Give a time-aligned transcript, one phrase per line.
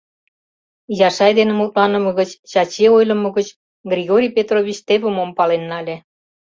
[1.07, 3.47] Яшай дене мутланыме гыч, Чачи ойлымо гыч
[3.91, 5.95] Григорий Петрович теве мом пален нале.